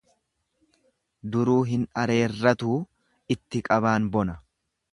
[1.35, 2.79] Duruu hin areerratuu
[3.37, 4.39] itti qabaan bona.